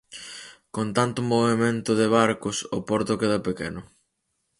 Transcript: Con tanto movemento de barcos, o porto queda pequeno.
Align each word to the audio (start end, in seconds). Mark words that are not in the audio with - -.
Con 0.75 0.87
tanto 0.97 1.19
movemento 1.31 1.91
de 1.99 2.07
barcos, 2.17 2.57
o 2.75 2.77
porto 2.87 3.19
queda 3.21 3.39
pequeno. 3.47 3.81